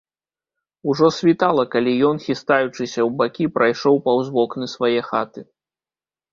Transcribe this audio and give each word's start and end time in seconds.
Ужо 0.93 1.09
світала, 1.17 1.65
калі 1.75 1.93
ён, 2.09 2.23
хістаючыся 2.25 2.89
ў 2.89 3.07
бакі, 3.21 3.49
прайшоў 3.61 4.03
паўз 4.09 4.35
вокны 4.41 4.65
свае 4.77 4.99
хаты. 5.13 5.41